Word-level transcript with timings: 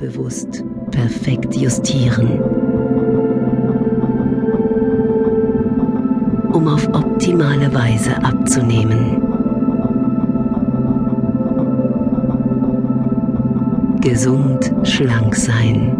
unterbewusst 0.00 0.64
perfekt 0.90 1.54
justieren, 1.54 2.40
um 6.52 6.68
auf 6.68 6.88
optimale 6.88 7.72
Weise 7.74 8.16
abzunehmen. 8.24 9.20
Gesund 14.00 14.72
schlank 14.84 15.36
sein. 15.36 15.96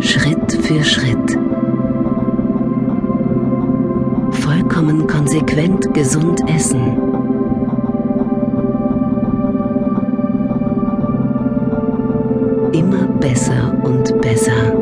Schritt 0.00 0.52
für 0.62 0.82
Schritt. 0.82 1.38
Vollkommen 4.30 5.06
konsequent 5.06 5.92
gesund 5.92 6.40
essen. 6.48 7.09
Besser 13.20 13.74
und 13.82 14.20
besser. 14.22 14.72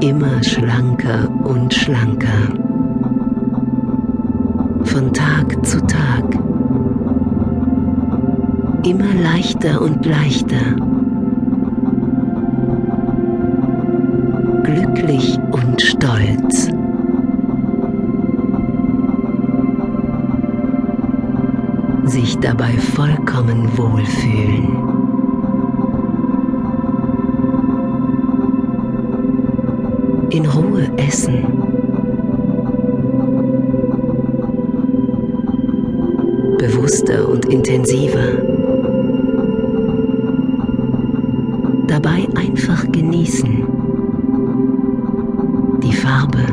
Immer 0.00 0.42
schlanker 0.42 1.28
und 1.44 1.72
schlanker. 1.72 2.28
Von 4.84 5.12
Tag 5.12 5.64
zu 5.64 5.80
Tag. 5.86 6.24
Immer 8.86 9.14
leichter 9.22 9.80
und 9.80 10.04
leichter. 10.04 10.76
Glücklich 14.62 15.38
sich 22.04 22.38
dabei 22.38 22.72
vollkommen 22.72 23.68
wohlfühlen. 23.76 24.68
In 30.30 30.46
Ruhe 30.46 30.90
essen. 30.96 31.44
Bewusster 36.58 37.28
und 37.28 37.46
intensiver. 37.46 38.42
Dabei 41.86 42.26
einfach 42.36 42.90
genießen. 42.92 43.64
Die 45.82 45.92
Farbe, 45.92 46.44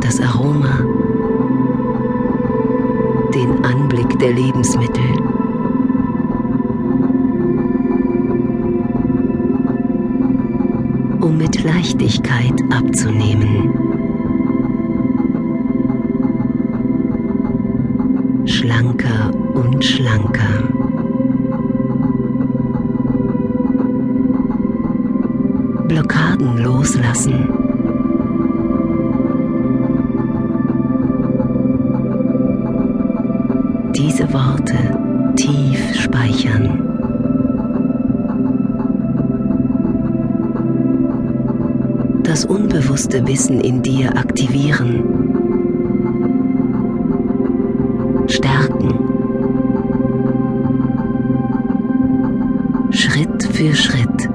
das 0.00 0.20
Aroma, 0.20 1.05
den 3.36 3.62
Anblick 3.66 4.18
der 4.18 4.32
Lebensmittel. 4.32 5.04
Um 11.20 11.36
mit 11.36 11.62
Leichtigkeit 11.62 12.54
abzunehmen. 12.70 13.74
Schlanker 18.46 19.30
und 19.52 19.84
schlanker. 19.84 20.62
Blockaden 25.88 26.56
loslassen. 26.56 27.65
Diese 33.96 34.30
Worte 34.32 34.76
tief 35.36 35.94
speichern. 35.94 36.82
Das 42.22 42.44
unbewusste 42.44 43.26
Wissen 43.26 43.60
in 43.60 43.82
dir 43.82 44.16
aktivieren. 44.16 45.02
Stärken. 48.26 48.92
Schritt 52.90 53.44
für 53.44 53.74
Schritt. 53.74 54.28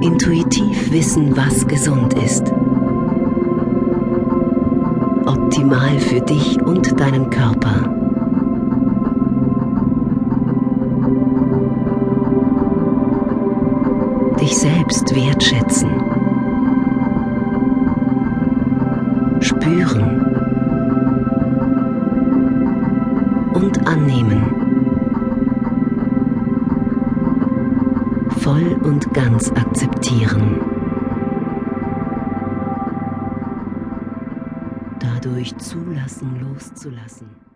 Intuitiv 0.00 0.92
wissen, 0.92 1.36
was 1.36 1.66
gesund 1.66 2.14
ist 2.14 2.52
optimal 5.28 5.98
für 5.98 6.22
dich 6.22 6.60
und 6.62 6.98
deinen 6.98 7.28
Körper. 7.28 7.84
Dich 14.40 14.56
selbst 14.56 15.14
wertschätzen. 15.14 15.90
Spüren. 19.40 20.24
Und 23.52 23.86
annehmen. 23.86 24.42
Voll 28.30 28.78
und 28.82 29.12
ganz 29.12 29.50
akzeptieren. 29.50 30.77
Dadurch 35.28 35.56
zulassen, 35.58 36.40
loszulassen. 36.40 37.47